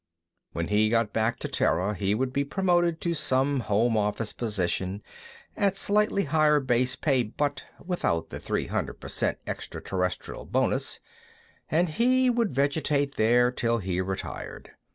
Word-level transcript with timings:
When 0.53 0.69
he 0.69 0.89
got 0.89 1.13
back 1.13 1.37
to 1.41 1.47
Terra, 1.47 1.93
he 1.93 2.15
would 2.15 2.33
be 2.33 2.43
promoted 2.43 2.99
to 3.01 3.13
some 3.13 3.59
home 3.59 3.95
office 3.95 4.33
position 4.33 5.03
at 5.55 5.77
slightly 5.77 6.23
higher 6.23 6.59
base 6.59 6.95
pay 6.95 7.21
but 7.21 7.65
without 7.79 8.29
the 8.29 8.39
three 8.39 8.65
hundred 8.65 8.95
per 8.95 9.09
cent 9.09 9.37
extraterrestrial 9.45 10.47
bonus, 10.47 11.01
and 11.69 11.87
he 11.87 12.31
would 12.31 12.51
vegetate 12.51 13.13
there 13.15 13.51
till 13.51 13.77
he 13.77 14.01
retired. 14.01 14.71